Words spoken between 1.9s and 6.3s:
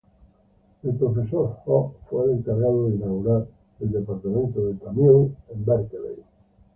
fue el encargado de inaugurar el Departamento de Tamil en Berkeley.